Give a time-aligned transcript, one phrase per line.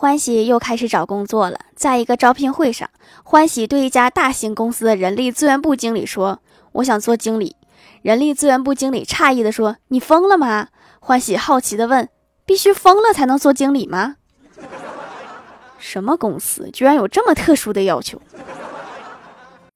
[0.00, 1.60] 欢喜又开始找工作了。
[1.76, 2.88] 在一个招聘会上，
[3.22, 6.40] 欢喜对一家大型公司的人力资源部经理说：
[6.72, 7.54] 「我想做经理。」
[8.00, 10.68] 人力资源部经理诧异地说：「你疯了吗？」
[11.00, 12.08] 欢喜好奇地问：
[12.46, 14.16] 「必须疯了才能做经理吗？
[15.78, 18.22] 什么公司居然有这么特殊的要求？」